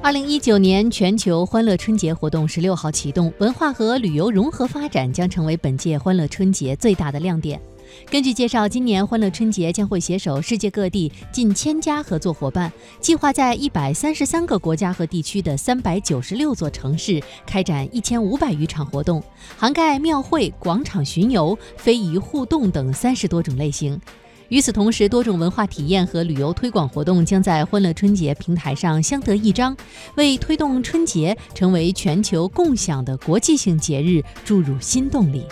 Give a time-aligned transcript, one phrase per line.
[0.00, 7.60] 二零一九年全球欢乐春节活动十六号启动，文化和旅游融合发展将成为本届欢乐春节最大的亮点。
[8.08, 19.22] 根据介绍，今年欢乐春节将会携手世界各地近千家合作伙伴，计划在一百三十三个国家和地区的三百九十六座城市开展一千五百余场活动，
[19.58, 24.00] 涵盖庙会、广场巡游、非遗互动等三十多种类型。
[24.48, 29.76] 与此同时，多种文化体验和旅游推广活动将在欢乐春节平台上相得益彰，
[30.14, 35.44] 为推动春节成为全球共享的国际性节日注入新动力。